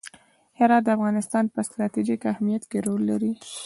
هرات 0.59 0.83
د 0.85 0.89
افغانستان 0.97 1.43
په 1.53 1.59
ستراتیژیک 1.67 2.21
اهمیت 2.31 2.63
کې 2.69 2.77
رول 2.87 3.01
لري. 3.11 3.31